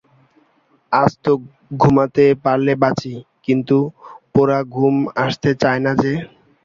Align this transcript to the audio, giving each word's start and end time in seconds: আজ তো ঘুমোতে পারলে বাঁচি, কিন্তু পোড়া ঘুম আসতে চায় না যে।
আজ 0.91 1.11
তো 1.23 1.31
ঘুমোতে 1.81 2.25
পারলে 2.43 2.73
বাঁচি, 2.83 3.13
কিন্তু 3.45 3.77
পোড়া 4.33 4.59
ঘুম 4.75 4.95
আসতে 5.23 5.49
চায় 5.61 5.81
না 5.85 5.91
যে। 6.01 6.13